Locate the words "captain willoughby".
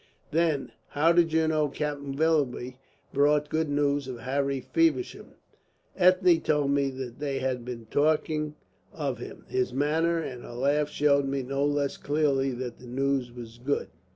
1.69-2.77